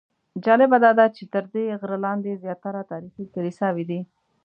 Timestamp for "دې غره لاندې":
1.53-2.39